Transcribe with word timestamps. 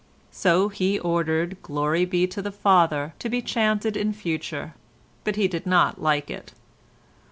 So 0.31 0.69
he 0.69 0.97
ordered 0.97 1.51
the 1.51 1.55
"Glory 1.57 2.05
be 2.05 2.25
to 2.25 2.41
the 2.41 2.51
Father" 2.51 3.13
to 3.19 3.29
be 3.29 3.39
chanted 3.39 3.95
in 3.95 4.13
future, 4.13 4.73
but 5.23 5.35
he 5.35 5.47
did 5.47 5.67
not 5.67 6.01
like 6.01 6.31
it. 6.31 6.53